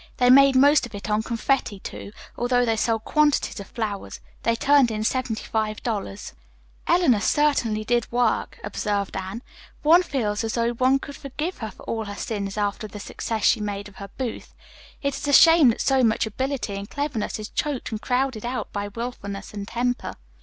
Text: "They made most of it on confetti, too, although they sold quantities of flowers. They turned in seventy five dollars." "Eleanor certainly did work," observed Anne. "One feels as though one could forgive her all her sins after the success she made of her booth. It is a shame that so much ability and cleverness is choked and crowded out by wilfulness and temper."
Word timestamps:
"They 0.17 0.31
made 0.31 0.55
most 0.55 0.87
of 0.87 0.95
it 0.95 1.11
on 1.11 1.21
confetti, 1.21 1.79
too, 1.79 2.11
although 2.35 2.65
they 2.65 2.75
sold 2.75 3.03
quantities 3.05 3.59
of 3.59 3.67
flowers. 3.67 4.19
They 4.41 4.55
turned 4.55 4.89
in 4.89 5.03
seventy 5.03 5.43
five 5.43 5.83
dollars." 5.83 6.33
"Eleanor 6.87 7.19
certainly 7.19 7.83
did 7.83 8.11
work," 8.11 8.59
observed 8.63 9.15
Anne. 9.15 9.43
"One 9.83 10.01
feels 10.01 10.43
as 10.43 10.55
though 10.55 10.71
one 10.71 10.97
could 10.97 11.15
forgive 11.15 11.59
her 11.59 11.71
all 11.85 12.05
her 12.05 12.15
sins 12.15 12.57
after 12.57 12.87
the 12.87 12.99
success 12.99 13.43
she 13.43 13.59
made 13.61 13.87
of 13.87 13.97
her 13.97 14.09
booth. 14.17 14.55
It 15.03 15.13
is 15.13 15.27
a 15.27 15.33
shame 15.33 15.69
that 15.69 15.81
so 15.81 16.03
much 16.03 16.25
ability 16.25 16.73
and 16.77 16.89
cleverness 16.89 17.37
is 17.37 17.49
choked 17.49 17.91
and 17.91 18.01
crowded 18.01 18.43
out 18.43 18.73
by 18.73 18.87
wilfulness 18.87 19.53
and 19.53 19.67
temper." 19.67 20.15